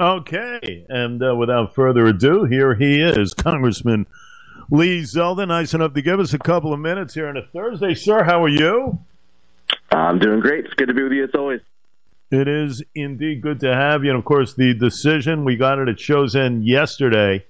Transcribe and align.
Okay, 0.00 0.86
and 0.88 1.20
uh, 1.20 1.34
without 1.34 1.74
further 1.74 2.06
ado, 2.06 2.44
here 2.44 2.76
he 2.76 3.00
is, 3.00 3.34
Congressman 3.34 4.06
Lee 4.70 5.00
Zeldin. 5.02 5.48
Nice 5.48 5.74
enough 5.74 5.92
to 5.94 6.02
give 6.02 6.20
us 6.20 6.32
a 6.32 6.38
couple 6.38 6.72
of 6.72 6.78
minutes 6.78 7.14
here 7.14 7.26
on 7.26 7.36
a 7.36 7.42
Thursday, 7.42 7.94
sir. 7.94 8.22
How 8.22 8.44
are 8.44 8.48
you? 8.48 9.00
I'm 9.90 10.20
doing 10.20 10.38
great. 10.38 10.66
It's 10.66 10.74
good 10.74 10.86
to 10.86 10.94
be 10.94 11.02
with 11.02 11.10
you 11.10 11.24
as 11.24 11.30
always. 11.34 11.62
It 12.30 12.46
is 12.46 12.80
indeed 12.94 13.40
good 13.40 13.58
to 13.60 13.74
have 13.74 14.04
you. 14.04 14.10
And 14.10 14.18
of 14.20 14.24
course, 14.24 14.54
the 14.54 14.72
decision 14.72 15.44
we 15.44 15.56
got 15.56 15.80
it 15.80 15.88
at 15.88 15.98
Show's 15.98 16.36
End 16.36 16.64
yesterday, 16.64 17.44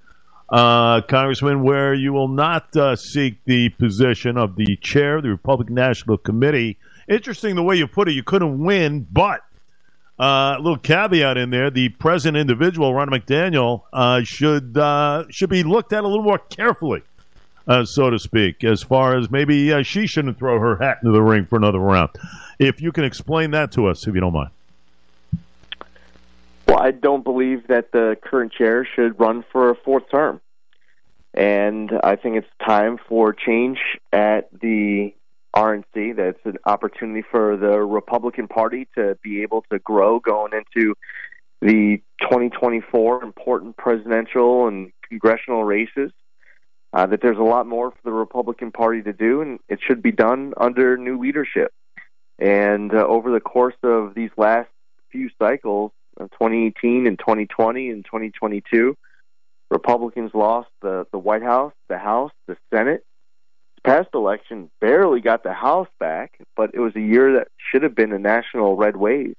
uh, 0.49 1.03
Congressman, 1.03 1.65
where 1.65 1.93
you 1.93 2.15
will 2.15 2.29
not 2.29 2.75
uh, 2.75 2.97
seek 2.97 3.45
the 3.45 3.69
position 3.71 4.39
of 4.39 4.57
the 4.57 4.77
chair 4.77 5.17
of 5.17 5.25
the 5.25 5.29
Republican 5.29 5.75
National 5.75 6.17
Committee. 6.17 6.79
Interesting 7.09 7.57
the 7.57 7.63
way 7.63 7.77
you 7.77 7.87
put 7.87 8.09
it. 8.09 8.13
You 8.13 8.23
couldn't 8.23 8.59
win, 8.65 9.07
but 9.11 9.43
uh, 10.19 10.57
a 10.59 10.61
little 10.61 10.79
caveat 10.79 11.37
in 11.37 11.51
there: 11.51 11.71
the 11.71 11.91
present 11.91 12.37
individual, 12.37 12.93
Ronna 12.93 13.21
McDaniel, 13.21 13.83
uh, 13.93 14.23
should 14.23 14.77
uh, 14.77 15.25
should 15.31 15.51
be 15.51 15.63
looked 15.63 15.93
at 15.93 16.05
a 16.05 16.09
little 16.09 16.25
more 16.25 16.39
carefully, 16.39 17.03
uh, 17.67 17.85
so 17.85 18.11
to 18.11 18.19
speak, 18.19 18.65
as 18.65 18.83
far 18.83 19.17
as 19.17 19.31
maybe 19.31 19.73
uh, 19.73 19.83
she 19.83 20.07
shouldn't 20.07 20.39
throw 20.39 20.59
her 20.59 20.77
hat 20.77 20.99
into 21.03 21.13
the 21.13 21.23
ring 21.23 21.47
for 21.47 21.57
another 21.57 21.79
round. 21.79 22.11
If 22.59 22.81
you 22.81 22.91
can 22.91 23.05
explain 23.05 23.53
that 23.53 23.71
to 23.73 23.87
us, 23.87 24.07
if 24.07 24.15
you 24.15 24.21
don't 24.21 24.33
mind. 24.33 24.51
Well, 26.67 26.81
I 26.81 26.91
don't 26.91 27.25
believe 27.25 27.69
that 27.69 27.93
the 27.93 28.17
current 28.21 28.53
chair 28.53 28.85
should 28.85 29.19
run 29.19 29.45
for 29.53 29.71
a 29.71 29.75
fourth 29.75 30.11
term, 30.11 30.41
and 31.33 31.93
I 32.03 32.17
think 32.17 32.37
it's 32.37 32.49
time 32.67 32.99
for 33.09 33.33
change 33.33 33.79
at 34.13 34.49
the 34.61 35.15
RNC. 35.55 36.17
That's 36.17 36.39
an 36.45 36.59
opportunity 36.65 37.23
for 37.31 37.57
the 37.57 37.81
Republican 37.81 38.49
Party 38.49 38.89
to 38.97 39.19
be 39.23 39.43
able 39.43 39.65
to 39.71 39.79
grow 39.79 40.21
going 40.21 40.53
into 40.53 40.95
the 41.61 42.01
2024 42.21 43.23
important 43.23 43.77
presidential 43.77 44.69
and 44.69 44.93
congressional 45.09 45.65
races. 45.65 46.11
Uh, 46.95 47.05
that 47.05 47.21
there's 47.21 47.37
a 47.37 47.43
lot 47.43 47.67
more 47.67 47.91
for 47.91 47.99
the 48.03 48.11
Republican 48.11 48.73
Party 48.73 49.03
to 49.03 49.13
do, 49.13 49.43
and 49.43 49.61
it 49.69 49.79
should 49.87 50.03
be 50.03 50.11
done 50.11 50.55
under 50.57 50.97
new 50.97 51.21
leadership. 51.21 51.71
And 52.39 52.95
uh, 52.95 53.07
over 53.07 53.31
the 53.31 53.41
course 53.41 53.75
of 53.83 54.15
these 54.15 54.31
last 54.39 54.71
few 55.11 55.29
cycles, 55.39 55.93
uh, 56.19 56.29
2018 56.29 57.07
and 57.07 57.19
2020 57.19 57.91
and 57.91 58.05
2022, 58.07 58.97
Republicans 59.71 60.31
lost 60.33 60.71
the, 60.81 61.07
the 61.13 61.19
White 61.19 61.43
House, 61.43 61.75
the 61.89 61.99
House, 61.99 62.33
the 62.47 62.57
Senate, 62.73 63.05
past 63.89 64.09
election 64.15 64.71
barely 64.81 65.21
got 65.21 65.43
the 65.43 65.53
House 65.53 65.89
back, 65.99 66.39
but 66.57 66.71
it 66.75 66.81
was 66.81 66.95
a 66.97 67.01
year 67.01 67.35
that 67.35 67.49
should 67.71 67.83
have 67.83 67.95
been 67.95 68.13
a 68.13 68.19
national 68.19 68.77
red 68.77 68.97
wave. 68.97 69.35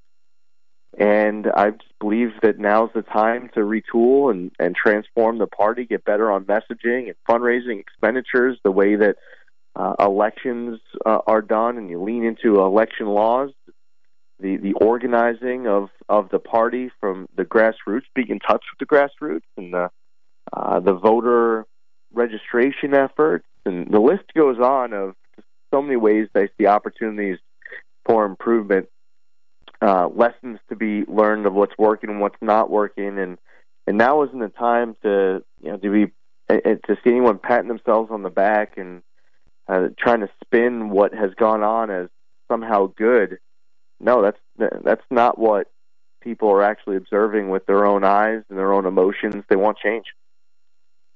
And 0.97 1.47
I 1.55 1.71
just 1.71 1.93
believe 1.99 2.31
that 2.41 2.57
now's 2.57 2.89
the 2.95 3.03
time 3.03 3.49
to 3.53 3.59
retool 3.59 4.31
and, 4.31 4.51
and 4.59 4.75
transform 4.75 5.37
the 5.37 5.47
party, 5.47 5.85
get 5.85 6.03
better 6.03 6.31
on 6.31 6.45
messaging 6.45 7.07
and 7.07 7.15
fundraising 7.29 7.79
expenditures, 7.79 8.57
the 8.63 8.71
way 8.71 8.95
that 8.95 9.17
uh, 9.75 9.93
elections 9.99 10.79
uh, 11.05 11.19
are 11.27 11.43
done, 11.43 11.77
and 11.77 11.89
you 11.89 12.01
lean 12.01 12.23
into 12.23 12.59
election 12.59 13.07
laws, 13.07 13.51
the 14.39 14.57
the 14.57 14.73
organizing 14.73 15.67
of 15.67 15.89
of 16.09 16.29
the 16.29 16.39
party 16.39 16.91
from 16.99 17.27
the 17.35 17.45
grassroots, 17.45 18.05
being 18.15 18.29
in 18.29 18.39
touch 18.39 18.63
with 18.71 18.79
the 18.79 18.85
grassroots, 18.85 19.41
and 19.57 19.73
the 19.73 19.89
uh, 20.51 20.79
the 20.79 20.93
voter 20.93 21.65
registration 22.11 22.95
efforts, 22.95 23.45
and 23.65 23.91
the 23.91 23.99
list 23.99 24.25
goes 24.35 24.57
on 24.59 24.93
of 24.93 25.15
so 25.73 25.81
many 25.81 25.95
ways 25.95 26.27
they 26.33 26.49
see 26.57 26.65
opportunities 26.65 27.37
for 28.05 28.25
improvement, 28.25 28.87
uh, 29.81 30.07
lessons 30.07 30.59
to 30.69 30.75
be 30.75 31.03
learned 31.05 31.45
of 31.45 31.53
what's 31.53 31.77
working 31.77 32.09
and 32.09 32.19
what's 32.19 32.41
not 32.41 32.69
working, 32.69 33.17
and 33.19 33.37
and 33.87 33.97
now 33.97 34.23
isn't 34.23 34.39
the 34.39 34.49
time 34.49 34.95
to 35.03 35.43
you 35.61 35.71
know 35.71 35.77
to 35.77 35.91
be 35.91 36.11
to 36.49 36.97
see 37.03 37.11
anyone 37.11 37.37
patting 37.37 37.67
themselves 37.67 38.09
on 38.11 38.23
the 38.23 38.29
back 38.29 38.77
and 38.77 39.03
uh, 39.67 39.89
trying 39.97 40.21
to 40.21 40.29
spin 40.43 40.89
what 40.89 41.13
has 41.13 41.31
gone 41.35 41.63
on 41.63 41.91
as 41.91 42.09
somehow 42.51 42.87
good. 42.87 43.37
No, 43.99 44.21
that's 44.21 44.39
that's 44.83 45.05
not 45.11 45.37
what 45.37 45.71
people 46.21 46.49
are 46.49 46.63
actually 46.63 46.97
observing 46.97 47.49
with 47.49 47.65
their 47.65 47.85
own 47.85 48.03
eyes 48.03 48.43
and 48.49 48.57
their 48.57 48.73
own 48.73 48.85
emotions. 48.85 49.43
They 49.49 49.55
want 49.55 49.77
change. 49.77 50.05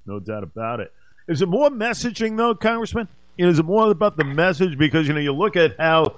No 0.05 0.19
doubt 0.19 0.43
about 0.43 0.79
it. 0.79 0.93
Is 1.27 1.41
it 1.41 1.47
more 1.47 1.69
messaging 1.69 2.37
though, 2.37 2.55
Congressman? 2.55 3.07
Is 3.37 3.59
it 3.59 3.65
more 3.65 3.89
about 3.89 4.17
the 4.17 4.23
message? 4.23 4.77
Because 4.77 5.07
you 5.07 5.13
know, 5.13 5.19
you 5.19 5.33
look 5.33 5.55
at 5.55 5.79
how 5.79 6.17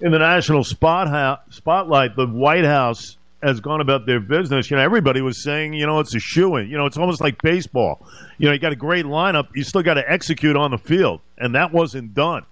in 0.00 0.12
the 0.12 0.18
national 0.18 0.64
spot 0.64 1.42
spotlight, 1.50 2.16
the 2.16 2.26
White 2.26 2.64
House 2.64 3.16
has 3.42 3.60
gone 3.60 3.80
about 3.80 4.06
their 4.06 4.20
business. 4.20 4.70
You 4.70 4.78
know, 4.78 4.82
everybody 4.82 5.20
was 5.20 5.42
saying, 5.42 5.74
you 5.74 5.86
know, 5.86 6.00
it's 6.00 6.14
a 6.14 6.18
shoe 6.18 6.56
in. 6.56 6.68
You 6.68 6.78
know, 6.78 6.86
it's 6.86 6.96
almost 6.96 7.20
like 7.20 7.42
baseball. 7.42 8.06
You 8.38 8.46
know, 8.46 8.52
you 8.52 8.58
got 8.58 8.72
a 8.72 8.76
great 8.76 9.04
lineup, 9.04 9.48
you 9.54 9.62
still 9.64 9.82
got 9.82 9.94
to 9.94 10.10
execute 10.10 10.56
on 10.56 10.70
the 10.70 10.78
field, 10.78 11.20
and 11.36 11.54
that 11.54 11.72
wasn't 11.72 12.14
done 12.14 12.46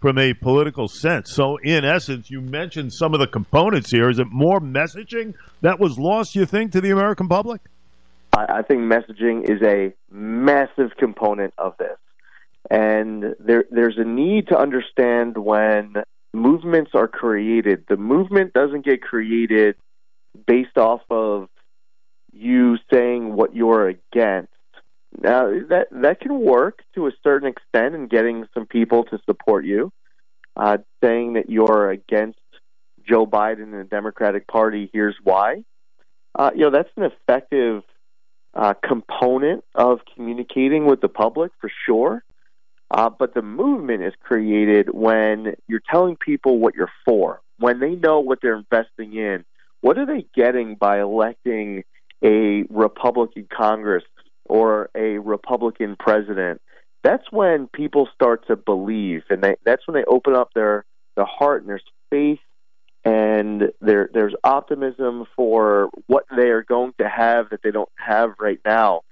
from 0.00 0.16
a 0.16 0.32
political 0.32 0.88
sense. 0.88 1.32
So, 1.32 1.56
in 1.58 1.84
essence, 1.84 2.30
you 2.30 2.40
mentioned 2.40 2.92
some 2.94 3.14
of 3.14 3.20
the 3.20 3.26
components 3.26 3.90
here. 3.90 4.08
Is 4.08 4.18
it 4.18 4.28
more 4.30 4.60
messaging 4.60 5.34
that 5.60 5.78
was 5.78 5.98
lost? 5.98 6.34
You 6.34 6.46
think 6.46 6.72
to 6.72 6.80
the 6.80 6.90
American 6.90 7.28
public? 7.28 7.60
I, 8.38 8.58
I 8.58 8.62
think 8.62 8.80
messaging 8.82 9.48
is 9.48 9.60
a 9.62 9.92
massive 10.10 10.96
component 10.96 11.54
of 11.58 11.76
this. 11.78 11.96
And 12.70 13.34
there, 13.40 13.64
there's 13.70 13.98
a 13.98 14.04
need 14.04 14.48
to 14.48 14.58
understand 14.58 15.38
when 15.38 15.94
movements 16.32 16.92
are 16.94 17.08
created. 17.08 17.84
The 17.88 17.96
movement 17.96 18.52
doesn't 18.52 18.84
get 18.84 19.02
created 19.02 19.76
based 20.46 20.76
off 20.76 21.00
of 21.10 21.48
you 22.32 22.76
saying 22.92 23.34
what 23.34 23.56
you're 23.56 23.88
against. 23.88 24.52
Now 25.20 25.46
that 25.70 25.86
that 25.90 26.20
can 26.20 26.38
work 26.38 26.82
to 26.94 27.06
a 27.06 27.12
certain 27.24 27.48
extent 27.48 27.94
in 27.94 28.08
getting 28.08 28.46
some 28.52 28.66
people 28.66 29.04
to 29.04 29.18
support 29.24 29.64
you, 29.64 29.90
uh, 30.54 30.78
saying 31.02 31.32
that 31.32 31.48
you're 31.48 31.90
against 31.90 32.38
Joe 33.08 33.26
Biden 33.26 33.72
and 33.72 33.80
the 33.80 33.84
Democratic 33.84 34.46
Party. 34.46 34.90
Here's 34.92 35.16
why. 35.24 35.64
Uh, 36.34 36.50
you 36.54 36.60
know 36.60 36.70
that's 36.70 36.90
an 36.96 37.04
effective 37.04 37.82
uh, 38.54 38.74
component 38.86 39.64
of 39.74 40.00
communicating 40.14 40.86
with 40.86 41.00
the 41.00 41.08
public 41.08 41.52
for 41.60 41.70
sure. 41.86 42.24
Uh, 42.90 43.10
but 43.10 43.34
the 43.34 43.42
movement 43.42 44.02
is 44.02 44.14
created 44.22 44.88
when 44.92 45.54
you're 45.68 45.82
telling 45.90 46.16
people 46.16 46.58
what 46.58 46.74
you're 46.74 46.90
for, 47.04 47.42
when 47.58 47.80
they 47.80 47.90
know 47.90 48.20
what 48.20 48.38
they're 48.40 48.56
investing 48.56 49.14
in. 49.14 49.44
What 49.82 49.98
are 49.98 50.06
they 50.06 50.26
getting 50.34 50.74
by 50.74 51.00
electing 51.00 51.84
a 52.24 52.64
Republican 52.70 53.46
Congress 53.54 54.04
or 54.46 54.88
a 54.94 55.18
Republican 55.18 55.96
president? 55.98 56.62
That's 57.04 57.30
when 57.30 57.68
people 57.68 58.08
start 58.14 58.46
to 58.48 58.56
believe, 58.56 59.22
and 59.28 59.42
they, 59.42 59.56
that's 59.64 59.86
when 59.86 59.94
they 59.94 60.04
open 60.04 60.34
up 60.34 60.50
their 60.54 60.84
their 61.14 61.26
heart 61.26 61.62
and 61.62 61.68
their 61.68 61.80
faith 62.10 62.40
and 63.08 63.72
there 63.80 64.10
there's 64.12 64.34
optimism 64.44 65.24
for 65.34 65.88
what 66.06 66.24
they 66.36 66.48
are 66.48 66.62
going 66.62 66.92
to 67.00 67.08
have 67.08 67.50
that 67.50 67.60
they 67.62 67.70
don't 67.70 67.88
have 67.96 68.34
right 68.38 68.60
now. 68.66 69.02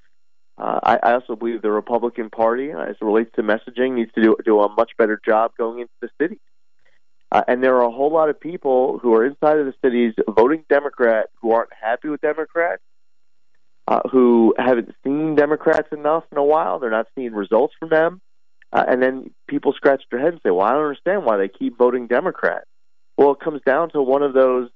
Uh, 0.58 0.80
I, 0.82 0.98
I 1.02 1.12
also 1.14 1.36
believe 1.36 1.62
the 1.62 1.70
Republican 1.70 2.28
Party, 2.30 2.72
uh, 2.72 2.80
as 2.80 2.96
it 3.00 3.04
relates 3.04 3.30
to 3.36 3.42
messaging, 3.42 3.94
needs 3.94 4.12
to 4.14 4.22
do 4.22 4.36
do 4.44 4.60
a 4.60 4.68
much 4.74 4.92
better 4.98 5.18
job 5.24 5.52
going 5.56 5.80
into 5.80 5.92
the 6.02 6.10
cities. 6.20 6.38
Uh, 7.32 7.42
and 7.48 7.62
there 7.62 7.76
are 7.76 7.82
a 7.82 7.90
whole 7.90 8.12
lot 8.12 8.28
of 8.28 8.38
people 8.38 8.98
who 8.98 9.14
are 9.14 9.24
inside 9.24 9.58
of 9.58 9.66
the 9.66 9.74
cities 9.82 10.14
voting 10.28 10.64
Democrat 10.68 11.30
who 11.40 11.52
aren't 11.52 11.72
happy 11.72 12.08
with 12.08 12.20
Democrats, 12.20 12.82
uh, 13.88 14.00
who 14.12 14.54
haven't 14.58 14.94
seen 15.04 15.34
Democrats 15.34 15.88
enough 15.90 16.24
in 16.30 16.38
a 16.38 16.44
while. 16.44 16.78
They're 16.78 16.90
not 16.90 17.08
seeing 17.14 17.32
results 17.32 17.74
from 17.80 17.88
them. 17.88 18.20
Uh, 18.72 18.84
and 18.86 19.02
then 19.02 19.30
people 19.48 19.72
scratch 19.72 20.02
their 20.10 20.20
heads 20.20 20.34
and 20.34 20.40
say, 20.44 20.50
well, 20.50 20.66
I 20.66 20.72
don't 20.72 20.82
understand 20.82 21.24
why 21.24 21.36
they 21.38 21.48
keep 21.48 21.78
voting 21.78 22.06
Democrat. 22.08 22.64
Well, 23.16 23.32
it 23.32 23.40
comes 23.40 23.62
down 23.64 23.90
to 23.90 24.02
one 24.02 24.22
of 24.22 24.34
those, 24.34 24.68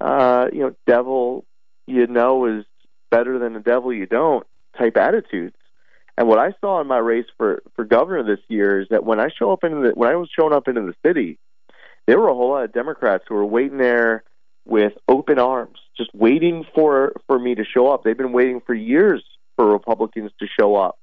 uh, 0.00 0.48
you 0.52 0.60
know, 0.60 0.74
devil 0.86 1.44
you 1.86 2.06
know 2.06 2.46
is 2.46 2.64
better 3.10 3.38
than 3.38 3.54
the 3.54 3.60
devil 3.60 3.92
you 3.92 4.06
don't 4.06 4.46
type 4.76 4.96
attitudes. 4.96 5.56
And 6.18 6.28
what 6.28 6.38
I 6.38 6.52
saw 6.60 6.80
in 6.80 6.86
my 6.86 6.98
race 6.98 7.26
for 7.36 7.62
for 7.74 7.84
governor 7.84 8.22
this 8.22 8.42
year 8.48 8.80
is 8.80 8.88
that 8.90 9.04
when 9.04 9.20
I 9.20 9.28
show 9.28 9.52
up 9.52 9.64
in 9.64 9.82
the 9.82 9.90
when 9.90 10.10
I 10.10 10.16
was 10.16 10.30
showing 10.36 10.54
up 10.54 10.66
into 10.66 10.80
the 10.82 10.94
city, 11.06 11.38
there 12.06 12.18
were 12.18 12.28
a 12.28 12.34
whole 12.34 12.50
lot 12.50 12.64
of 12.64 12.72
Democrats 12.72 13.24
who 13.28 13.34
were 13.34 13.44
waiting 13.44 13.78
there 13.78 14.24
with 14.64 14.94
open 15.08 15.38
arms, 15.38 15.78
just 15.96 16.10
waiting 16.14 16.64
for 16.74 17.12
for 17.26 17.38
me 17.38 17.54
to 17.54 17.64
show 17.64 17.92
up. 17.92 18.02
They've 18.02 18.16
been 18.16 18.32
waiting 18.32 18.60
for 18.66 18.74
years 18.74 19.22
for 19.56 19.70
Republicans 19.70 20.32
to 20.40 20.46
show 20.58 20.76
up, 20.76 20.98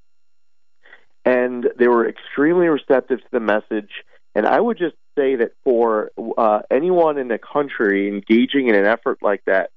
and 1.25 1.69
they 1.77 1.88
were 1.88 2.07
extremely 2.07 2.68
receptive 2.68 3.19
to 3.19 3.27
the 3.31 3.39
message. 3.39 3.91
And 4.36 4.47
I 4.47 4.59
would 4.59 4.79
just 4.79 4.95
say 5.18 5.36
that 5.36 5.51
for 5.63 6.12
uh, 6.38 6.62
anyone 6.71 7.18
in 7.18 7.27
the 7.27 7.39
country 7.39 8.07
engaging 8.07 8.68
in 8.68 8.75
an 8.75 8.86
effort 8.86 9.19
like 9.21 9.44
that, 9.45 9.71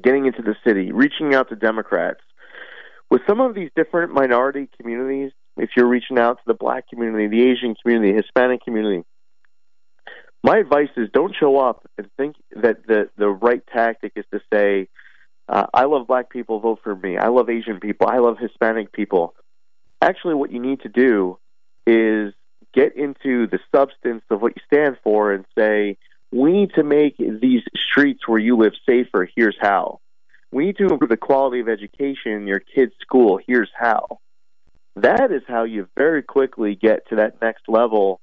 getting 0.00 0.26
into 0.26 0.42
the 0.42 0.54
city, 0.66 0.92
reaching 0.92 1.34
out 1.34 1.48
to 1.48 1.56
Democrats, 1.56 2.20
with 3.10 3.22
some 3.26 3.40
of 3.40 3.54
these 3.54 3.70
different 3.74 4.12
minority 4.12 4.68
communities, 4.78 5.32
if 5.56 5.70
you're 5.76 5.88
reaching 5.88 6.18
out 6.18 6.36
to 6.38 6.42
the 6.46 6.54
black 6.54 6.88
community, 6.88 7.26
the 7.26 7.50
Asian 7.50 7.74
community, 7.74 8.14
Hispanic 8.14 8.62
community, 8.62 9.04
my 10.44 10.58
advice 10.58 10.90
is 10.96 11.08
don't 11.12 11.34
show 11.38 11.58
up 11.58 11.88
and 11.96 12.08
think 12.16 12.36
that 12.54 12.86
the 12.86 13.10
the 13.16 13.28
right 13.28 13.62
tactic 13.72 14.12
is 14.14 14.24
to 14.32 14.40
say, 14.52 14.88
uh, 15.48 15.66
I 15.74 15.84
love 15.84 16.06
black 16.06 16.30
people, 16.30 16.60
vote 16.60 16.80
for 16.84 16.94
me. 16.94 17.16
I 17.16 17.28
love 17.28 17.48
Asian 17.48 17.80
people. 17.80 18.06
I 18.06 18.18
love 18.18 18.38
Hispanic 18.38 18.92
people. 18.92 19.34
Actually, 20.00 20.34
what 20.34 20.52
you 20.52 20.60
need 20.60 20.80
to 20.82 20.88
do 20.88 21.38
is 21.86 22.34
get 22.74 22.96
into 22.96 23.46
the 23.46 23.58
substance 23.74 24.22
of 24.30 24.42
what 24.42 24.52
you 24.56 24.62
stand 24.66 24.96
for 25.02 25.32
and 25.32 25.44
say, 25.56 25.96
we 26.30 26.52
need 26.52 26.72
to 26.74 26.82
make 26.82 27.16
these 27.16 27.62
streets 27.76 28.26
where 28.26 28.38
you 28.38 28.56
live 28.56 28.74
safer. 28.86 29.28
Here's 29.34 29.56
how. 29.60 30.00
We 30.50 30.66
need 30.66 30.76
to 30.78 30.90
improve 30.90 31.10
the 31.10 31.16
quality 31.16 31.60
of 31.60 31.68
education 31.68 32.32
in 32.32 32.46
your 32.46 32.60
kid's 32.60 32.94
school. 33.00 33.38
Here's 33.46 33.70
how. 33.78 34.18
That 34.96 35.30
is 35.30 35.42
how 35.46 35.64
you 35.64 35.88
very 35.96 36.22
quickly 36.22 36.74
get 36.74 37.08
to 37.08 37.16
that 37.16 37.40
next 37.40 37.68
level 37.68 38.20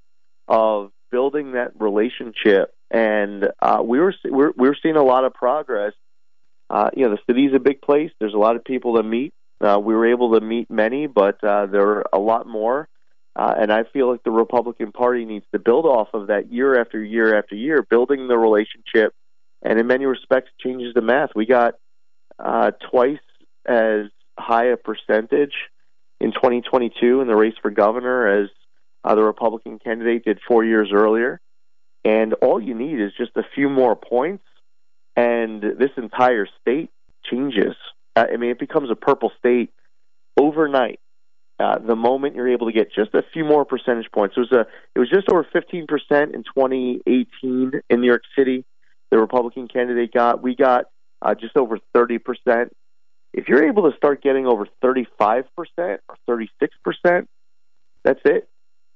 of 0.48 0.92
building 1.12 1.54
that 1.54 1.72
relationship. 1.80 2.74
And 2.92 3.50
uh, 3.62 3.82
we 3.84 4.00
were 4.00 4.14
we're, 4.26 4.52
we're 4.56 4.76
seeing 4.82 4.96
a 4.96 5.04
lot 5.04 5.26
of 5.26 5.34
progress. 5.34 5.94
Uh, 6.70 6.90
you 6.96 7.06
know, 7.06 7.12
the 7.12 7.22
city's 7.28 7.54
a 7.56 7.60
big 7.60 7.82
place. 7.82 8.12
There's 8.20 8.34
a 8.34 8.38
lot 8.38 8.56
of 8.56 8.64
people 8.64 8.98
to 8.98 9.04
meet. 9.04 9.34
Uh, 9.62 9.80
we 9.82 9.94
were 9.94 10.08
able 10.08 10.34
to 10.34 10.42
meet 10.42 10.70
many, 10.70 11.08
but 11.08 11.44
uh, 11.44 11.68
there 11.68 11.88
are 11.88 12.06
a 12.12 12.20
lot 12.20 12.48
more. 12.48 12.90
Uh, 13.36 13.54
and 13.58 13.72
I 13.72 13.84
feel 13.92 14.10
like 14.10 14.24
the 14.24 14.32
Republican 14.32 14.92
Party 14.92 15.26
needs 15.26 15.46
to 15.52 15.60
build 15.60 15.86
off 15.86 16.10
of 16.14 16.28
that 16.28 16.52
year 16.52 16.80
after 16.80 17.04
year 17.04 17.38
after 17.38 17.56
year, 17.56 17.82
building 17.82 18.28
the 18.28 18.38
relationship, 18.38 19.14
and 19.62 19.78
in 19.78 19.88
many 19.88 20.06
respects 20.06 20.52
changes 20.62 20.94
the 20.94 21.02
math. 21.02 21.32
We 21.36 21.46
got 21.46 21.76
uh, 22.40 22.72
twice 22.90 23.20
as 23.66 24.06
high 24.38 24.68
a 24.68 24.78
percentage 24.78 25.54
in 26.22 26.32
2022 26.32 27.22
in 27.22 27.28
the 27.28 27.36
race 27.36 27.56
for 27.62 27.72
governor 27.72 28.44
as 28.44 28.50
uh, 29.04 29.16
the 29.16 29.24
Republican 29.24 29.80
candidate 29.80 30.24
did 30.24 30.40
four 30.48 30.64
years 30.64 30.90
earlier. 30.94 31.42
And 32.04 32.34
all 32.36 32.62
you 32.62 32.76
need 32.76 33.02
is 33.02 33.12
just 33.18 33.32
a 33.36 33.44
few 33.56 33.68
more 33.68 33.96
points, 33.96 34.44
and 35.16 35.62
this 35.62 35.90
entire 35.98 36.48
state 36.62 36.92
changes. 37.30 37.76
Uh, 38.16 38.26
I 38.32 38.38
mean, 38.38 38.52
it 38.52 38.60
becomes 38.60 38.92
a 38.92 38.96
purple 38.96 39.32
state 39.40 39.72
overnight. 40.38 41.00
Uh, 41.58 41.80
the 41.80 41.96
moment 41.96 42.36
you're 42.36 42.52
able 42.52 42.68
to 42.68 42.74
get 42.74 42.92
just 42.94 43.14
a 43.14 43.24
few 43.32 43.46
more 43.46 43.64
percentage 43.64 44.12
points, 44.12 44.36
it 44.36 44.42
was 44.42 44.52
a 44.52 44.68
it 44.94 45.00
was 45.00 45.10
just 45.10 45.30
over 45.30 45.48
15 45.54 45.88
percent 45.88 46.36
in 46.36 46.44
2018 46.44 47.82
in 47.90 48.02
New 48.02 48.08
York 48.08 48.24
City. 48.38 48.66
The 49.12 49.18
Republican 49.18 49.68
candidate 49.68 50.14
got 50.14 50.44
we 50.44 50.56
got 50.56 50.86
uh, 51.22 51.34
just 51.34 51.56
over 51.56 51.80
30 51.94 52.18
percent. 52.20 52.76
If 53.34 53.48
you're 53.48 53.68
able 53.68 53.90
to 53.90 53.96
start 53.96 54.22
getting 54.22 54.46
over 54.48 54.68
35 54.82 55.46
percent 55.56 56.02
or 56.10 56.16
36 56.28 56.76
percent, 56.84 57.30
that's 58.04 58.22
it. 58.26 58.50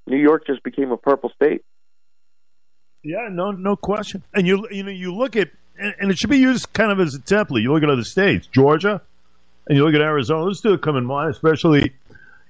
New 0.05 0.17
York 0.17 0.45
just 0.45 0.63
became 0.63 0.91
a 0.91 0.97
purple 0.97 1.31
state. 1.35 1.61
Yeah, 3.03 3.29
no, 3.31 3.51
no 3.51 3.75
question. 3.75 4.23
And 4.33 4.45
you, 4.45 4.67
you 4.71 4.83
know, 4.83 4.91
you 4.91 5.13
look 5.15 5.35
at, 5.35 5.49
and 5.77 6.11
it 6.11 6.17
should 6.17 6.29
be 6.29 6.39
used 6.39 6.73
kind 6.73 6.91
of 6.91 6.99
as 6.99 7.15
a 7.15 7.19
template. 7.19 7.61
You 7.61 7.73
look 7.73 7.83
at 7.83 7.89
other 7.89 8.03
states, 8.03 8.47
Georgia, 8.47 9.01
and 9.67 9.77
you 9.77 9.85
look 9.85 9.95
at 9.95 10.01
Arizona. 10.01 10.43
Those 10.45 10.61
two 10.61 10.77
come 10.77 10.97
in 10.97 11.05
mind, 11.05 11.31
especially, 11.31 11.93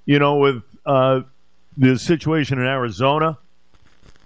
you 0.10 0.18
know, 0.18 0.38
with 0.38 0.64
uh, 0.88 1.22
the 1.78 2.00
situation 2.00 2.58
in 2.58 2.66
Arizona 2.66 3.38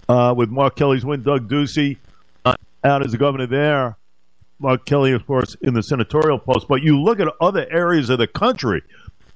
uh, 0.07 0.33
with 0.35 0.49
Mark 0.49 0.77
Kelly's 0.77 1.03
win, 1.03 1.23
Doug 1.23 1.49
Ducey 1.49 1.97
uh, 2.45 2.55
out 2.85 3.05
as 3.05 3.11
the 3.11 3.17
governor 3.17 3.47
there. 3.47 3.97
Mark 4.59 4.85
Kelly, 4.85 5.11
of 5.11 5.27
course, 5.27 5.57
in 5.61 5.73
the 5.73 5.83
senatorial 5.83 6.39
post. 6.39 6.69
But 6.69 6.83
you 6.83 7.01
look 7.01 7.19
at 7.19 7.27
other 7.41 7.67
areas 7.69 8.09
of 8.09 8.19
the 8.19 8.27
country 8.27 8.81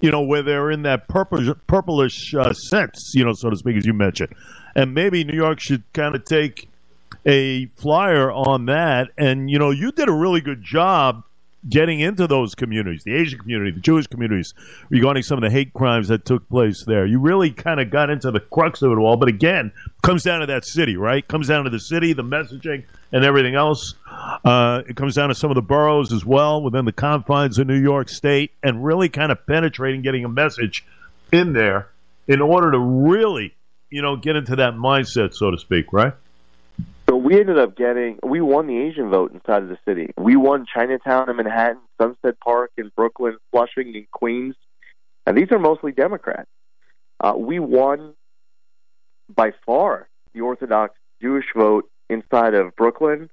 you 0.00 0.10
know, 0.10 0.22
where 0.22 0.42
they're 0.42 0.70
in 0.70 0.82
that 0.84 1.06
purplish, 1.08 1.48
purplish 1.66 2.34
uh, 2.34 2.54
sense, 2.54 3.12
you 3.14 3.24
know, 3.24 3.34
so 3.34 3.50
to 3.50 3.56
speak, 3.56 3.76
as 3.76 3.84
you 3.84 3.92
mentioned. 3.92 4.32
And 4.74 4.94
maybe 4.94 5.24
New 5.24 5.36
York 5.36 5.60
should 5.60 5.82
kind 5.92 6.14
of 6.14 6.24
take 6.24 6.70
a 7.26 7.66
flyer 7.66 8.30
on 8.30 8.66
that. 8.66 9.08
And, 9.18 9.50
you 9.50 9.58
know, 9.58 9.70
you 9.70 9.92
did 9.92 10.08
a 10.08 10.12
really 10.12 10.40
good 10.40 10.62
job 10.62 11.24
getting 11.68 12.00
into 12.00 12.26
those 12.26 12.54
communities, 12.54 13.04
the 13.04 13.14
Asian 13.14 13.38
community, 13.38 13.70
the 13.70 13.80
Jewish 13.80 14.06
communities, 14.06 14.54
regarding 14.90 15.22
some 15.22 15.38
of 15.38 15.42
the 15.42 15.50
hate 15.50 15.72
crimes 15.72 16.08
that 16.08 16.24
took 16.24 16.48
place 16.48 16.84
there. 16.84 17.06
You 17.06 17.18
really 17.18 17.50
kind 17.50 17.80
of 17.80 17.90
got 17.90 18.10
into 18.10 18.30
the 18.30 18.40
crux 18.40 18.82
of 18.82 18.92
it 18.92 18.96
all. 18.96 19.16
But 19.16 19.28
again, 19.28 19.72
comes 20.02 20.22
down 20.22 20.40
to 20.40 20.46
that 20.46 20.64
city, 20.64 20.96
right? 20.96 21.26
Comes 21.26 21.48
down 21.48 21.64
to 21.64 21.70
the 21.70 21.80
city, 21.80 22.12
the 22.12 22.22
messaging, 22.22 22.84
and 23.12 23.24
everything 23.24 23.54
else. 23.54 23.94
Uh, 24.44 24.82
it 24.88 24.96
comes 24.96 25.14
down 25.14 25.28
to 25.28 25.34
some 25.34 25.50
of 25.50 25.54
the 25.54 25.62
boroughs 25.62 26.12
as 26.12 26.24
well 26.24 26.62
within 26.62 26.84
the 26.84 26.92
confines 26.92 27.58
of 27.58 27.66
New 27.66 27.80
York 27.80 28.08
State, 28.08 28.52
and 28.62 28.84
really 28.84 29.08
kind 29.08 29.32
of 29.32 29.44
penetrating, 29.46 30.02
getting 30.02 30.24
a 30.24 30.28
message 30.28 30.84
in 31.32 31.52
there 31.52 31.88
in 32.26 32.40
order 32.40 32.70
to 32.70 32.78
really, 32.78 33.54
you 33.90 34.02
know, 34.02 34.16
get 34.16 34.36
into 34.36 34.56
that 34.56 34.74
mindset, 34.74 35.34
so 35.34 35.50
to 35.50 35.58
speak, 35.58 35.92
right? 35.92 36.12
We 37.28 37.38
ended 37.38 37.58
up 37.58 37.76
getting, 37.76 38.18
we 38.22 38.40
won 38.40 38.68
the 38.68 38.78
Asian 38.78 39.10
vote 39.10 39.34
inside 39.34 39.62
of 39.62 39.68
the 39.68 39.76
city. 39.86 40.14
We 40.16 40.34
won 40.36 40.64
Chinatown 40.64 41.28
and 41.28 41.36
Manhattan, 41.36 41.82
Sunset 42.00 42.40
Park 42.40 42.70
in 42.78 42.90
Brooklyn, 42.96 43.36
Flushing 43.50 43.94
and 43.94 44.10
Queens. 44.10 44.54
And 45.26 45.36
these 45.36 45.52
are 45.52 45.58
mostly 45.58 45.92
Democrats. 45.92 46.48
Uh, 47.20 47.34
we 47.36 47.58
won 47.58 48.14
by 49.28 49.52
far 49.66 50.08
the 50.32 50.40
Orthodox 50.40 50.94
Jewish 51.20 51.44
vote 51.54 51.90
inside 52.08 52.54
of 52.54 52.74
Brooklyn, 52.76 53.28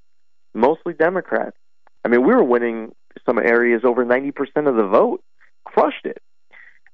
mostly 0.54 0.92
Democrats. 0.92 1.56
I 2.04 2.10
mean, 2.10 2.28
we 2.28 2.36
were 2.36 2.44
winning 2.44 2.94
some 3.26 3.40
areas 3.40 3.84
over 3.86 4.06
90% 4.06 4.34
of 4.68 4.76
the 4.76 4.88
vote, 4.88 5.24
crushed 5.64 6.06
it. 6.06 6.22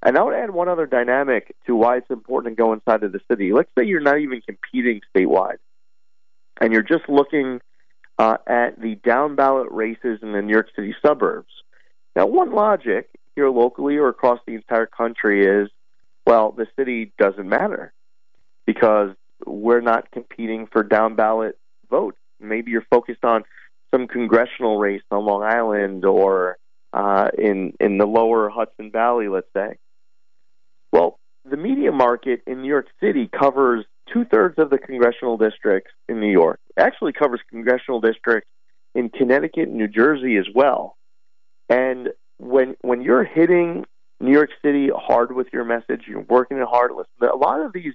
And 0.03 0.19
I 0.19 0.21
would 0.21 0.35
add 0.35 0.51
one 0.51 0.69
other 0.69 0.85
dynamic 0.85 1.55
to 1.65 1.75
why 1.75 1.97
it's 1.97 2.11
important 2.11 2.57
to 2.57 2.61
go 2.61 2.73
inside 2.73 3.01
of 3.01 3.11
the 3.11 3.21
city. 3.27 3.53
Let's 3.53 3.71
say 3.75 3.85
you're 3.85 4.01
not 4.01 4.19
even 4.19 4.41
competing 4.41 5.01
statewide 5.15 5.57
and 6.61 6.71
you're 6.71 6.83
just 6.83 7.09
looking 7.09 7.59
uh, 8.19 8.37
at 8.47 8.79
the 8.79 8.95
down 8.95 9.35
ballot 9.35 9.67
races 9.71 10.19
in 10.21 10.31
the 10.31 10.41
New 10.41 10.53
York 10.53 10.69
City 10.75 10.95
suburbs. 11.05 11.51
Now, 12.15 12.27
one 12.27 12.51
logic 12.51 13.09
here 13.35 13.49
locally 13.49 13.97
or 13.97 14.09
across 14.09 14.39
the 14.45 14.53
entire 14.53 14.85
country 14.85 15.45
is 15.45 15.69
well, 16.25 16.51
the 16.51 16.67
city 16.77 17.11
doesn't 17.17 17.49
matter 17.49 17.93
because 18.67 19.09
we're 19.45 19.81
not 19.81 20.11
competing 20.11 20.67
for 20.67 20.83
down 20.83 21.15
ballot 21.15 21.57
votes. 21.89 22.19
Maybe 22.39 22.71
you're 22.71 22.85
focused 22.91 23.25
on 23.25 23.43
some 23.91 24.07
congressional 24.07 24.77
race 24.77 25.01
on 25.09 25.25
Long 25.25 25.41
Island 25.41 26.05
or 26.05 26.57
uh, 26.93 27.29
in 27.37 27.73
in 27.79 27.97
the 27.97 28.05
lower 28.05 28.49
Hudson 28.49 28.91
Valley, 28.91 29.29
let's 29.29 29.51
say. 29.53 29.77
Well, 30.91 31.17
the 31.49 31.57
media 31.57 31.91
market 31.91 32.43
in 32.45 32.61
New 32.61 32.67
York 32.67 32.87
City 32.99 33.27
covers 33.27 33.85
two 34.11 34.25
thirds 34.25 34.57
of 34.57 34.69
the 34.69 34.77
congressional 34.77 35.37
districts 35.37 35.91
in 36.09 36.19
New 36.19 36.31
York. 36.31 36.59
Actually 36.77 37.13
covers 37.13 37.39
congressional 37.49 38.01
districts 38.01 38.49
in 38.95 39.09
Connecticut 39.09 39.69
and 39.69 39.77
New 39.77 39.87
Jersey 39.87 40.37
as 40.37 40.45
well. 40.53 40.97
And 41.69 42.09
when 42.37 42.75
when 42.81 43.01
you're 43.01 43.23
hitting 43.23 43.85
New 44.19 44.31
York 44.31 44.49
City 44.63 44.89
hard 44.93 45.33
with 45.33 45.47
your 45.53 45.65
message, 45.65 46.03
you're 46.07 46.21
working 46.21 46.57
it 46.57 46.67
hard. 46.67 46.91
Listen, 46.91 47.33
a 47.33 47.35
lot 47.35 47.61
of 47.61 47.73
these 47.73 47.93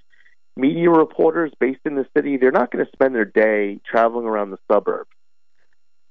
media 0.56 0.90
reporters 0.90 1.52
based 1.60 1.80
in 1.84 1.94
the 1.94 2.06
city, 2.16 2.36
they're 2.36 2.50
not 2.50 2.70
going 2.70 2.84
to 2.84 2.90
spend 2.92 3.14
their 3.14 3.24
day 3.24 3.80
traveling 3.88 4.26
around 4.26 4.50
the 4.50 4.58
suburbs. 4.70 5.10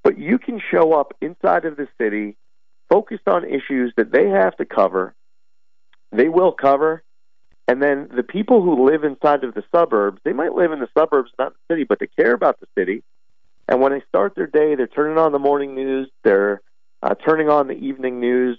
But 0.04 0.18
you 0.18 0.38
can 0.38 0.60
show 0.70 0.92
up 0.92 1.14
inside 1.20 1.64
of 1.64 1.76
the 1.76 1.88
city, 2.00 2.36
focused 2.88 3.26
on 3.26 3.44
issues 3.44 3.92
that 3.96 4.12
they 4.12 4.28
have 4.28 4.56
to 4.58 4.64
cover. 4.64 5.14
They 6.12 6.28
will 6.28 6.52
cover, 6.52 7.02
and 7.68 7.82
then 7.82 8.08
the 8.14 8.22
people 8.22 8.62
who 8.62 8.88
live 8.88 9.02
inside 9.02 9.42
of 9.42 9.54
the 9.54 9.64
suburbs, 9.74 10.20
they 10.24 10.32
might 10.32 10.54
live 10.54 10.72
in 10.72 10.78
the 10.78 10.88
suburbs, 10.96 11.30
not 11.38 11.52
the 11.52 11.74
city, 11.74 11.84
but 11.84 11.98
they 11.98 12.06
care 12.06 12.32
about 12.32 12.60
the 12.60 12.66
city. 12.78 13.02
And 13.68 13.80
when 13.80 13.92
they 13.92 14.02
start 14.08 14.34
their 14.36 14.46
day, 14.46 14.76
they're 14.76 14.86
turning 14.86 15.18
on 15.18 15.32
the 15.32 15.40
morning 15.40 15.74
news, 15.74 16.08
they're 16.22 16.60
uh, 17.02 17.14
turning 17.14 17.48
on 17.48 17.66
the 17.66 17.74
evening 17.74 18.20
news, 18.20 18.58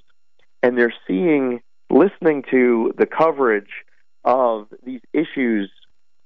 and 0.62 0.78
they're 0.78 0.94
seeing, 1.08 1.62
listening 1.90 2.44
to 2.52 2.94
the 2.98 3.06
coverage 3.06 3.72
of 4.26 4.68
these 4.84 5.02
issues 5.14 5.72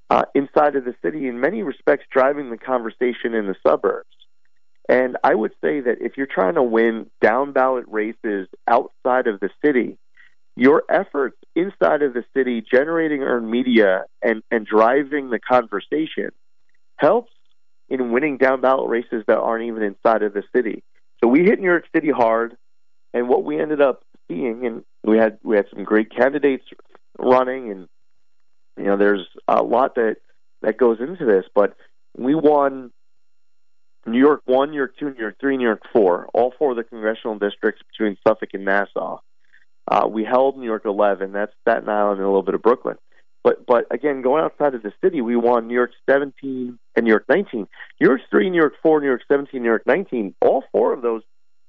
uh, 0.09 0.23
inside 0.33 0.75
of 0.75 0.83
the 0.83 0.95
city, 1.03 1.27
in 1.27 1.39
many 1.39 1.61
respects, 1.61 2.05
driving 2.11 2.49
the 2.49 2.57
conversation 2.57 3.35
in 3.35 3.45
the 3.45 3.55
suburbs. 3.65 4.09
And 4.89 5.17
I 5.23 5.35
would 5.35 5.53
say 5.61 5.79
that 5.81 6.01
if 6.01 6.17
you're 6.17 6.25
trying 6.25 6.55
to 6.55 6.63
win 6.63 7.09
down 7.21 7.53
ballot 7.53 7.85
races 7.87 8.47
outside 8.67 9.27
of 9.27 9.39
the 9.39 9.49
city, 9.63 9.97
your 10.55 10.83
efforts 10.89 11.37
inside 11.55 12.01
of 12.01 12.13
the 12.13 12.23
city 12.35 12.61
generating 12.61 13.21
earned 13.21 13.49
media 13.49 14.03
and, 14.21 14.43
and 14.51 14.65
driving 14.65 15.29
the 15.29 15.39
conversation 15.39 16.31
helps 16.97 17.31
in 17.89 18.11
winning 18.11 18.37
down 18.37 18.61
ballot 18.61 18.89
races 18.89 19.23
that 19.27 19.37
aren't 19.37 19.65
even 19.65 19.83
inside 19.83 20.23
of 20.23 20.33
the 20.33 20.43
city. 20.55 20.83
So 21.21 21.29
we 21.29 21.43
hit 21.43 21.59
New 21.59 21.65
York 21.65 21.85
City 21.93 22.09
hard, 22.09 22.55
and 23.13 23.27
what 23.27 23.43
we 23.43 23.59
ended 23.59 23.81
up 23.81 24.03
seeing, 24.27 24.65
and 24.65 24.83
we 25.03 25.17
had 25.17 25.39
we 25.43 25.55
had 25.55 25.65
some 25.73 25.83
great 25.83 26.09
candidates 26.09 26.63
running, 27.19 27.71
and 27.71 27.87
you 28.77 28.85
know 28.85 28.97
there's 28.97 29.27
a 29.47 29.61
lot 29.61 29.95
that 29.95 30.17
that 30.61 30.77
goes 30.77 30.99
into 30.99 31.25
this, 31.25 31.45
but 31.53 31.75
we 32.17 32.33
won 32.33 32.91
New 34.05 34.19
York 34.19 34.41
one, 34.45 34.71
New 34.71 34.77
York 34.77 34.95
two, 34.97 35.09
New 35.11 35.19
York 35.19 35.35
three, 35.39 35.57
New 35.57 35.65
York 35.65 35.83
four, 35.93 36.27
all 36.33 36.53
four 36.57 36.71
of 36.71 36.77
the 36.77 36.83
congressional 36.83 37.37
districts 37.37 37.81
between 37.91 38.17
Suffolk 38.27 38.49
and 38.53 38.65
Nassau. 38.65 39.19
Uh, 39.91 40.07
we 40.07 40.23
held 40.23 40.57
New 40.57 40.65
York 40.65 40.85
11. 40.85 41.33
That's 41.33 41.51
Staten 41.63 41.89
Island 41.89 42.19
and 42.19 42.25
a 42.25 42.29
little 42.29 42.43
bit 42.43 42.55
of 42.55 42.61
Brooklyn. 42.61 42.95
But 43.43 43.65
but 43.65 43.87
again, 43.91 44.21
going 44.21 44.41
outside 44.41 44.73
of 44.73 44.83
the 44.83 44.93
city, 45.03 45.19
we 45.19 45.35
won 45.35 45.67
New 45.67 45.73
York 45.73 45.91
17 46.09 46.79
and 46.95 47.03
New 47.03 47.09
York 47.09 47.25
19. 47.27 47.67
New 47.99 48.07
York 48.07 48.21
3, 48.29 48.49
New 48.49 48.57
York 48.57 48.75
4, 48.81 49.01
New 49.01 49.07
York 49.07 49.23
17, 49.27 49.61
New 49.61 49.67
York 49.67 49.83
19. 49.85 50.33
All 50.41 50.63
four 50.71 50.93
of 50.93 51.01
those 51.01 51.23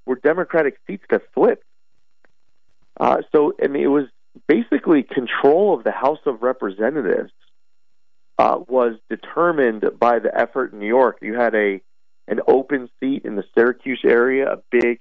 were 0.07 0.15
Democratic 0.15 0.77
seats 0.87 1.03
that 1.11 1.23
flipped. 1.35 1.65
Uh, 3.01 3.23
so, 3.35 3.55
I 3.61 3.67
mean, 3.67 3.83
it 3.83 3.89
was 3.89 4.07
basically 4.47 5.03
control 5.03 5.75
of 5.75 5.83
the 5.83 5.91
House 5.91 6.21
of 6.25 6.43
Representatives 6.43 7.33
uh, 8.39 8.59
was 8.69 8.95
determined 9.11 9.85
by 9.99 10.21
the 10.21 10.31
effort 10.39 10.73
in 10.73 10.79
New 10.79 10.87
York. 10.87 11.19
You 11.23 11.35
had 11.35 11.57
a 11.57 11.81
an 12.29 12.41
open 12.47 12.89
seat 13.01 13.25
in 13.25 13.35
the 13.35 13.45
Syracuse 13.53 14.03
area, 14.05 14.53
a 14.53 14.59
big 14.71 15.01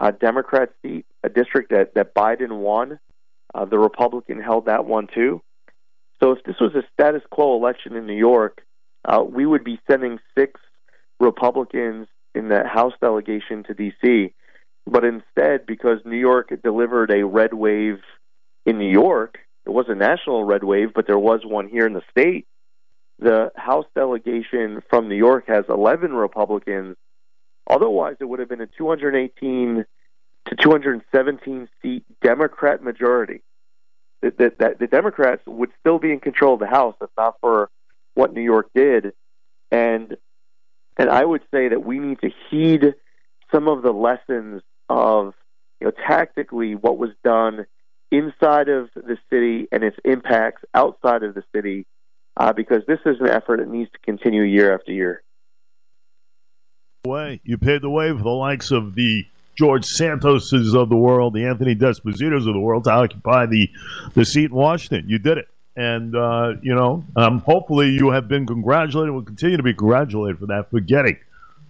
uh, 0.00 0.10
Democrat 0.10 0.70
seat, 0.82 1.06
a 1.22 1.28
district 1.28 1.70
that, 1.70 1.94
that 1.94 2.14
Biden 2.14 2.58
won. 2.58 2.98
Uh, 3.54 3.64
the 3.64 3.78
Republican 3.78 4.40
held 4.40 4.66
that 4.66 4.84
one 4.84 5.08
too. 5.12 5.40
So 6.22 6.32
if 6.32 6.42
this 6.44 6.56
was 6.60 6.74
a 6.74 6.82
status 6.92 7.22
quo 7.30 7.56
election 7.56 7.96
in 7.96 8.06
New 8.06 8.16
York, 8.16 8.62
uh, 9.04 9.22
we 9.22 9.46
would 9.46 9.64
be 9.64 9.80
sending 9.88 10.18
six 10.36 10.60
Republicans 11.20 12.08
in 12.34 12.48
the 12.48 12.64
House 12.66 12.94
delegation 13.00 13.62
to 13.64 13.74
D.C. 13.74 14.32
But 14.86 15.04
instead, 15.04 15.66
because 15.66 15.98
New 16.04 16.16
York 16.18 16.52
delivered 16.62 17.10
a 17.10 17.24
red 17.24 17.54
wave 17.54 18.00
in 18.66 18.78
New 18.78 18.90
York, 18.90 19.38
it 19.66 19.70
was 19.70 19.86
a 19.88 19.94
national 19.94 20.44
red 20.44 20.64
wave, 20.64 20.92
but 20.94 21.06
there 21.06 21.18
was 21.18 21.40
one 21.44 21.68
here 21.68 21.86
in 21.86 21.94
the 21.94 22.02
state. 22.10 22.46
The 23.18 23.52
House 23.56 23.86
delegation 23.94 24.82
from 24.90 25.08
New 25.08 25.16
York 25.16 25.44
has 25.48 25.64
11 25.68 26.12
Republicans. 26.12 26.96
Otherwise, 27.68 28.16
it 28.20 28.24
would 28.26 28.40
have 28.40 28.48
been 28.48 28.60
a 28.60 28.66
218 28.66 29.84
to 30.46 30.56
217 30.56 31.68
seat 31.80 32.04
Democrat 32.22 32.82
majority. 32.82 33.42
The 34.20 34.88
Democrats 34.90 35.42
would 35.46 35.70
still 35.80 35.98
be 35.98 36.10
in 36.10 36.20
control 36.20 36.54
of 36.54 36.60
the 36.60 36.66
House 36.66 36.94
if 37.00 37.10
not 37.16 37.36
for 37.40 37.70
what 38.14 38.32
New 38.32 38.42
York 38.42 38.70
did. 38.74 39.12
And 39.70 40.16
and 40.96 41.10
I 41.10 41.24
would 41.24 41.42
say 41.52 41.68
that 41.68 41.84
we 41.84 41.98
need 41.98 42.20
to 42.20 42.30
heed 42.48 42.94
some 43.52 43.68
of 43.68 43.82
the 43.82 43.92
lessons 43.92 44.62
of 44.88 45.34
you 45.80 45.86
know 45.86 45.92
tactically 46.06 46.74
what 46.74 46.98
was 46.98 47.10
done 47.22 47.66
inside 48.10 48.68
of 48.68 48.90
the 48.94 49.18
city 49.28 49.66
and 49.72 49.82
its 49.82 49.96
impacts 50.04 50.62
outside 50.72 51.22
of 51.22 51.34
the 51.34 51.42
city 51.54 51.84
uh, 52.36 52.52
because 52.52 52.82
this 52.86 53.00
is 53.04 53.16
an 53.20 53.28
effort 53.28 53.58
that 53.58 53.68
needs 53.68 53.90
to 53.90 53.98
continue 53.98 54.42
year 54.42 54.72
after 54.72 54.92
year. 54.92 55.23
Way 57.04 57.38
you 57.44 57.58
paved 57.58 57.82
the 57.82 57.90
way 57.90 58.08
for 58.12 58.22
the 58.22 58.30
likes 58.30 58.70
of 58.70 58.94
the 58.94 59.26
George 59.56 59.84
Santoses 59.84 60.74
of 60.74 60.88
the 60.88 60.96
world, 60.96 61.34
the 61.34 61.44
Anthony 61.44 61.74
D'Espositos 61.74 62.48
of 62.48 62.54
the 62.54 62.58
world 62.58 62.84
to 62.84 62.92
occupy 62.92 63.44
the 63.44 63.68
the 64.14 64.24
seat 64.24 64.46
in 64.46 64.54
Washington. 64.54 65.06
You 65.06 65.18
did 65.18 65.36
it, 65.36 65.48
and 65.76 66.16
uh, 66.16 66.54
you 66.62 66.74
know, 66.74 67.04
um, 67.14 67.40
hopefully, 67.40 67.90
you 67.90 68.08
have 68.12 68.26
been 68.26 68.46
congratulated. 68.46 69.12
Will 69.12 69.20
continue 69.20 69.58
to 69.58 69.62
be 69.62 69.74
congratulated 69.74 70.38
for 70.38 70.46
that 70.46 70.70
for 70.70 70.80
getting 70.80 71.18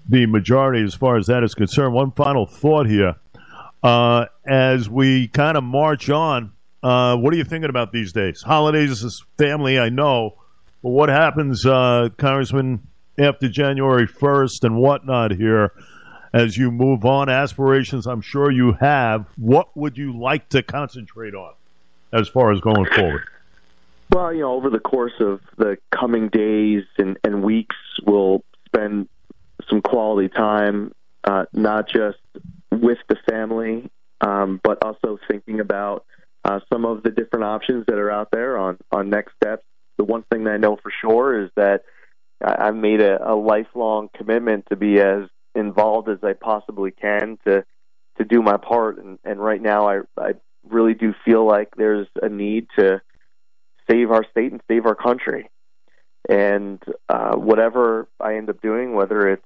the 0.09 0.26
majority 0.26 0.85
as 0.85 0.95
far 0.95 1.17
as 1.17 1.26
that 1.26 1.43
is 1.43 1.53
concerned. 1.57 1.95
One 1.95 2.12
final 2.12 2.47
thought 2.47 2.87
here, 2.87 3.17
uh, 3.83 4.26
as 4.47 4.88
we 4.88 5.26
kind 5.26 5.57
of 5.57 5.64
march 5.64 6.11
on. 6.11 6.53
Uh, 6.81 7.17
what 7.17 7.35
are 7.35 7.37
you 7.37 7.45
thinking 7.45 7.71
about 7.71 7.91
these 7.91 8.12
days? 8.12 8.43
Holidays, 8.43 9.03
is 9.03 9.25
family, 9.38 9.81
I 9.81 9.88
know, 9.88 10.35
but 10.83 10.91
what 10.91 11.09
happens, 11.09 11.64
uh, 11.64 12.11
Congressman, 12.19 12.87
after 13.18 13.49
January 13.49 14.06
first 14.06 14.64
and 14.64 14.76
whatnot 14.76 15.33
here? 15.33 15.73
as 16.35 16.56
you 16.56 16.71
move 16.71 17.04
on? 17.06 17.30
Aspirations, 17.30 18.06
I'm 18.06 18.21
sure 18.21 18.50
you 18.50 18.73
have. 18.73 19.26
What 19.38 19.75
would 19.76 19.97
you 19.97 20.18
like 20.18 20.49
to 20.50 20.62
concentrate 20.62 21.35
on 21.35 21.54
as 22.12 22.28
far 22.28 22.52
as 22.52 22.61
going 22.61 22.87
forward? 22.87 23.23
Well, 24.12 24.35
you 24.35 24.40
know, 24.40 24.52
over 24.52 24.68
the 24.68 24.80
course 24.80 25.14
of 25.21 25.40
the 25.56 25.78
coming 25.90 26.28
days 26.28 26.85
and, 26.99 27.16
and 27.25 27.42
weeks, 27.42 27.76
we'll 28.04 28.44
spend 28.66 29.09
some 29.71 29.80
quality 29.80 30.28
time, 30.28 30.92
uh, 31.23 31.47
not 31.52 31.88
just 31.88 32.18
with 32.71 32.99
the 33.09 33.16
family, 33.28 33.88
um, 34.21 34.61
but 34.62 34.85
also 34.85 35.18
thinking 35.28 35.61
about 35.61 36.04
uh, 36.44 36.61
some 36.71 36.85
of 36.85 37.02
the 37.02 37.11
different 37.11 37.44
options 37.44 37.87
that 37.87 37.97
are 37.97 38.11
out 38.11 38.28
there 38.30 38.59
on, 38.59 38.76
on 38.92 39.09
next 39.09 39.35
steps. 39.37 39.64
The 39.97 40.04
one 40.04 40.25
thing 40.30 40.44
that 40.44 40.50
I 40.50 40.56
know 40.56 40.76
for 40.76 40.92
sure 41.00 41.44
is 41.44 41.50
that 41.56 41.85
I've 42.45 42.77
made 42.77 43.01
a, 43.01 43.33
a 43.33 43.35
lifelong 43.35 44.11
commitment 44.15 44.67
to 44.69 44.77
be 44.77 45.01
as 45.01 45.25
involved 45.55 46.09
as 46.09 46.19
I 46.23 46.33
possibly 46.35 46.91
can 46.91 47.39
to 47.47 47.65
to 48.19 48.25
do 48.25 48.43
my 48.43 48.57
part. 48.57 48.99
And, 48.99 49.19
and 49.25 49.41
right 49.41 49.61
now, 49.61 49.89
I 49.89 50.01
I 50.19 50.35
really 50.69 50.95
do 50.95 51.15
feel 51.25 51.47
like 51.47 51.75
there's 51.77 52.09
a 52.23 52.29
need 52.29 52.69
to 52.79 53.01
save 53.91 54.11
our 54.11 54.25
state 54.31 54.53
and 54.53 54.61
save 54.69 54.87
our 54.87 54.95
country. 54.95 55.51
And 56.29 56.83
uh, 57.09 57.37
whatever 57.37 58.09
I 58.19 58.37
end 58.37 58.49
up 58.49 58.61
doing, 58.63 58.95
whether 58.95 59.29
it's 59.29 59.45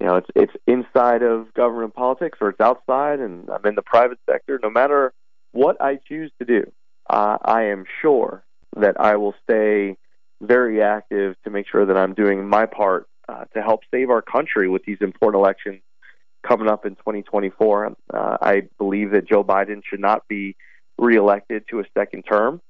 you 0.00 0.06
know 0.06 0.16
it's 0.16 0.30
it's 0.34 0.52
inside 0.66 1.22
of 1.22 1.52
government 1.54 1.94
politics 1.94 2.38
or 2.40 2.50
it's 2.50 2.60
outside, 2.60 3.20
and 3.20 3.48
I'm 3.50 3.64
in 3.66 3.74
the 3.74 3.82
private 3.82 4.18
sector, 4.28 4.60
no 4.62 4.70
matter 4.70 5.12
what 5.52 5.80
I 5.80 5.96
choose 5.96 6.30
to 6.40 6.44
do, 6.44 6.70
uh, 7.08 7.38
I 7.42 7.64
am 7.64 7.84
sure 8.02 8.44
that 8.76 9.00
I 9.00 9.16
will 9.16 9.34
stay 9.44 9.96
very 10.46 10.82
active 10.82 11.36
to 11.44 11.50
make 11.50 11.66
sure 11.68 11.86
that 11.86 11.96
I'm 11.96 12.14
doing 12.14 12.48
my 12.48 12.66
part 12.66 13.08
uh, 13.28 13.44
to 13.54 13.62
help 13.62 13.80
save 13.90 14.10
our 14.10 14.22
country 14.22 14.68
with 14.68 14.84
these 14.84 14.98
important 15.00 15.40
elections 15.40 15.80
coming 16.46 16.68
up 16.68 16.84
in 16.84 16.94
2024. 16.96 17.96
Uh, 18.12 18.36
I 18.40 18.68
believe 18.78 19.12
that 19.12 19.26
Joe 19.26 19.42
Biden 19.42 19.82
should 19.88 20.00
not 20.00 20.26
be 20.28 20.56
reelected 20.98 21.64
to 21.70 21.80
a 21.80 21.84
second 21.96 22.22
term. 22.22 22.60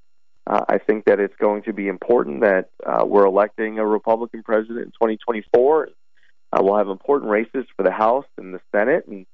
Uh, 0.46 0.64
I 0.68 0.78
think 0.78 1.06
that 1.06 1.20
it's 1.20 1.34
going 1.36 1.62
to 1.62 1.72
be 1.72 1.88
important 1.88 2.42
that 2.42 2.68
uh, 2.84 3.04
we're 3.06 3.24
electing 3.24 3.78
a 3.78 3.86
Republican 3.86 4.42
president 4.42 4.80
in 4.80 4.92
2024. 4.92 5.88
Uh, 6.52 6.58
we'll 6.62 6.76
have 6.76 6.88
important 6.88 7.30
races 7.30 7.64
for 7.76 7.82
the 7.82 7.90
House 7.90 8.26
and 8.36 8.54
the 8.54 8.60
Senate, 8.70 9.06
and 9.06 9.26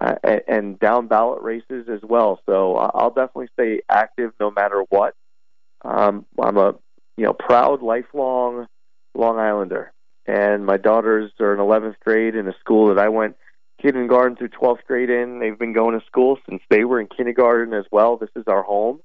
uh, 0.00 0.14
and 0.46 0.78
down 0.78 1.08
ballot 1.08 1.42
races 1.42 1.88
as 1.88 2.00
well. 2.02 2.40
So 2.46 2.76
I'll 2.76 3.10
definitely 3.10 3.48
stay 3.54 3.82
active 3.88 4.32
no 4.38 4.50
matter 4.50 4.84
what. 4.90 5.14
Um, 5.84 6.26
I'm 6.40 6.56
a 6.56 6.74
you 7.18 7.24
know 7.24 7.34
proud 7.34 7.82
lifelong 7.82 8.66
Long 9.14 9.38
Islander, 9.38 9.92
and 10.26 10.64
my 10.64 10.76
daughters 10.76 11.32
are 11.40 11.52
in 11.52 11.58
11th 11.58 11.96
grade 12.04 12.36
in 12.36 12.46
a 12.46 12.54
school 12.60 12.94
that 12.94 12.98
I 12.98 13.08
went 13.08 13.36
kindergarten 13.82 14.36
through 14.36 14.50
12th 14.50 14.84
grade 14.86 15.10
in. 15.10 15.40
They've 15.40 15.58
been 15.58 15.72
going 15.72 15.98
to 15.98 16.06
school 16.06 16.38
since 16.48 16.62
they 16.70 16.84
were 16.84 17.00
in 17.00 17.08
kindergarten 17.08 17.74
as 17.74 17.84
well. 17.90 18.16
This 18.16 18.30
is 18.36 18.44
our 18.46 18.62
home. 18.62 19.00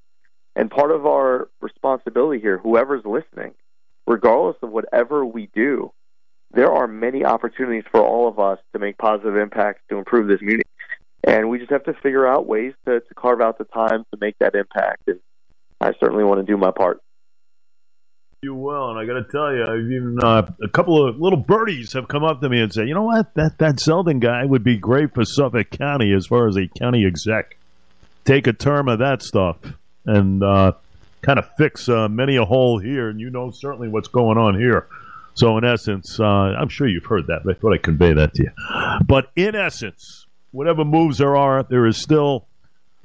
And 0.56 0.70
part 0.70 0.92
of 0.92 1.06
our 1.06 1.50
responsibility 1.62 2.40
here, 2.40 2.60
whoever's 2.60 3.04
listening, 3.06 3.54
regardless 4.06 4.58
of 4.62 4.70
whatever 4.70 5.26
we 5.26 5.50
do, 5.56 5.92
there 6.52 6.72
are 6.72 6.88
many 6.88 7.26
opportunities 7.26 7.86
for 7.92 8.02
all 8.02 8.28
of 8.28 8.38
us 8.38 8.60
to 8.74 8.80
make 8.80 8.98
positive 9.00 9.36
impacts 9.36 9.82
to 9.90 9.98
improve 9.98 10.28
this 10.28 10.40
community. 10.40 10.70
And 11.24 11.50
we 11.50 11.58
just 11.58 11.72
have 11.72 11.86
to 11.86 11.94
figure 11.94 12.28
out 12.28 12.46
ways 12.46 12.74
to, 12.86 13.00
to 13.00 13.14
carve 13.16 13.42
out 13.42 13.58
the 13.58 13.64
time 13.64 14.06
to 14.12 14.18
make 14.20 14.38
that 14.40 14.54
impact. 14.54 15.04
And 15.08 15.20
I 15.82 15.94
certainly 16.00 16.24
want 16.24 16.46
to 16.46 16.52
do 16.52 16.58
my 16.58 16.70
part. 16.70 17.00
You 18.44 18.54
will, 18.54 18.90
and 18.90 19.00
I 19.00 19.06
got 19.06 19.14
to 19.14 19.32
tell 19.32 19.56
you, 19.56 19.64
I've 19.64 19.90
even 19.90 20.20
uh, 20.22 20.52
a 20.62 20.68
couple 20.68 21.08
of 21.08 21.18
little 21.18 21.40
birdies 21.40 21.94
have 21.94 22.10
come 22.10 22.26
up 22.26 22.42
to 22.42 22.50
me 22.50 22.60
and 22.60 22.74
said, 22.74 22.90
"You 22.90 22.94
know 22.94 23.04
what? 23.04 23.34
That 23.36 23.58
that 23.60 23.76
Zeldin 23.76 24.20
guy 24.20 24.44
would 24.44 24.66
be 24.66 24.76
great 24.76 25.14
for 25.14 25.24
Suffolk 25.24 25.70
County 25.70 26.12
as 26.12 26.28
far 26.28 26.50
as 26.50 26.58
a 26.58 26.68
county 26.68 27.06
exec. 27.06 27.56
Take 28.26 28.46
a 28.48 28.52
term 28.52 28.90
of 28.90 29.00
that 29.00 29.22
stuff 29.22 29.56
and 30.06 30.44
uh, 30.44 30.74
kind 31.22 31.40
of 31.40 31.50
fix 31.58 31.88
uh, 31.88 32.10
many 32.10 32.36
a 32.36 32.44
hole 32.44 32.80
here, 32.80 33.08
and 33.08 33.18
you 33.18 33.30
know 33.30 33.50
certainly 33.50 33.88
what's 33.88 34.10
going 34.10 34.38
on 34.38 34.60
here." 34.60 34.88
So, 35.36 35.58
in 35.58 35.64
essence, 35.64 36.20
uh, 36.20 36.26
I'm 36.26 36.68
sure 36.68 36.86
you've 36.86 37.06
heard 37.06 37.28
that, 37.28 37.44
but 37.46 37.56
I 37.56 37.60
thought 37.60 37.74
I'd 37.74 37.84
convey 37.84 38.12
that 38.12 38.34
to 38.34 38.44
you. 38.44 38.52
But 39.06 39.32
in 39.38 39.56
essence, 39.56 40.28
whatever 40.52 40.84
moves 40.84 41.18
there 41.18 41.38
are, 41.38 41.64
there 41.64 41.88
is 41.88 41.98
still 41.98 42.48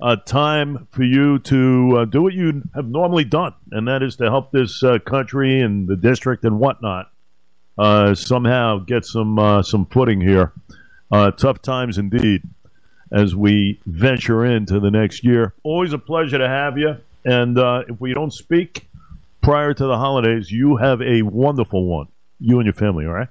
uh, 0.01 0.17
time 0.17 0.87
for 0.91 1.03
you 1.03 1.39
to 1.41 1.99
uh, 1.99 2.05
do 2.05 2.23
what 2.23 2.33
you 2.33 2.63
have 2.75 2.87
normally 2.87 3.25
done, 3.25 3.55
and 3.73 3.89
that 3.89 4.03
is 4.03 4.17
to 4.17 4.25
help 4.25 4.53
this 4.53 4.83
uh, 4.83 4.99
country 4.99 5.61
and 5.61 5.89
the 5.89 5.97
district 5.97 6.45
and 6.45 6.59
whatnot 6.59 7.11
uh, 7.77 8.15
somehow 8.15 8.79
get 8.79 9.05
some 9.05 9.39
uh, 9.39 9.63
some 9.63 9.87
footing 9.87 10.21
here. 10.21 10.53
Uh, 11.11 11.31
tough 11.31 11.63
times 11.63 11.97
indeed 11.97 12.43
as 13.11 13.35
we 13.35 13.81
venture 13.87 14.45
into 14.45 14.79
the 14.79 14.91
next 14.91 15.25
year. 15.25 15.55
Always 15.63 15.93
a 15.95 15.99
pleasure 15.99 16.39
to 16.39 16.49
have 16.49 16.77
you, 16.77 16.97
and 17.25 17.59
if 17.89 18.01
we 18.01 18.13
don't 18.15 18.33
speak 18.33 18.87
prior 19.43 19.73
to 19.73 19.87
the 19.87 19.97
holidays, 19.97 20.51
you 20.51 20.77
have 20.77 21.01
a 21.01 21.23
wonderful 21.23 21.87
one. 21.87 22.09
You 22.39 22.59
and 22.59 22.67
your 22.67 22.75
family, 22.75 23.07
all 23.07 23.13
right? 23.13 23.29